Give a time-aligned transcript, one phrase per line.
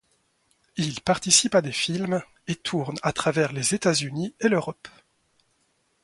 [0.77, 4.87] Il participe à des films et tourne à travers les États-Unis et l'Europe.